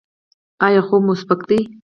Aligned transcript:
ایا 0.65 0.81
خوب 0.87 1.01
مو 1.05 1.13
سپک 1.21 1.41
دی؟ 1.49 1.59